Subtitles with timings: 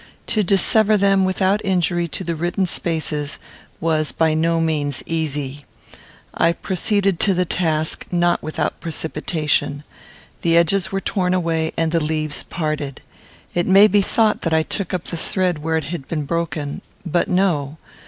[0.33, 3.37] To dissever them without injury to the written spaces
[3.79, 5.63] was by no means easy.
[6.33, 9.83] I proceeded to the task, not without precipitation.
[10.41, 13.01] The edges were torn away, and the leaves parted.
[13.53, 16.81] It may be thought that I took up the thread where it had been broken;
[17.05, 17.77] but no.